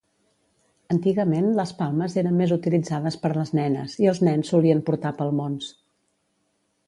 Antigament 0.93 1.49
les 1.59 1.73
palmes 1.81 2.15
eren 2.21 2.39
més 2.39 2.53
utilitzades 2.55 3.19
per 3.25 3.31
les 3.39 3.53
nenes, 3.59 3.95
i 4.05 4.11
els 4.13 4.23
nens 4.29 4.53
solien 4.55 4.83
portar 4.89 5.15
palmons. 5.23 5.69